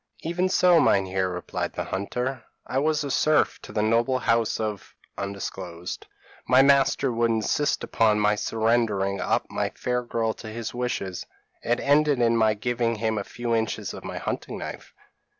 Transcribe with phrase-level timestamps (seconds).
[0.23, 2.43] p> "'Even so, Meinheer,' replied the hunter.
[2.65, 4.95] 'I was a serf to the noble house of;
[6.47, 11.27] my master would insist upon my surrendering up my fair girl to his wishes:
[11.61, 14.91] it ended in my giving him a few inches of my hunting knife.'